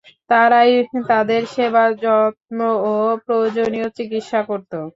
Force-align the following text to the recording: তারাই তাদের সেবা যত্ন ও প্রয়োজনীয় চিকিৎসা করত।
তারাই 0.29 0.71
তাদের 1.09 1.41
সেবা 1.53 1.85
যত্ন 2.03 2.57
ও 2.85 2.93
প্রয়োজনীয় 3.25 3.87
চিকিৎসা 3.97 4.39
করত। 4.49 4.71